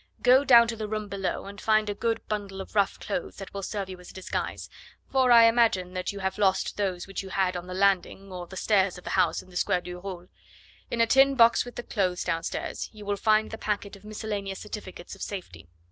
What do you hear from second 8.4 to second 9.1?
the stairs of